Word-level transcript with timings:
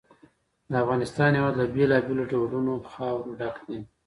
د 0.71 0.73
افغانستان 0.83 1.29
هېواد 1.37 1.55
له 1.61 1.65
بېلابېلو 1.75 2.29
ډولونو 2.31 2.73
خاوره 2.93 3.31
ډک 3.39 3.55
دی. 3.67 3.79